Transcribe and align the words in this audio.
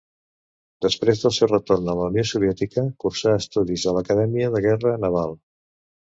Després 0.85 1.19
del 1.25 1.35
seu 1.37 1.49
retorn 1.51 1.91
a 1.93 1.95
la 1.99 2.07
Unió 2.13 2.23
Soviètica, 2.31 2.85
cursà 3.05 3.35
estudis 3.43 3.85
a 3.85 3.95
l'Acadèmia 3.99 4.51
de 4.59 4.65
Guerra 4.67 4.97
Naval. 5.07 5.39